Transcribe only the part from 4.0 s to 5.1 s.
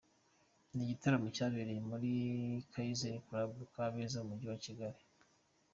mu Mujyi wa Kigali.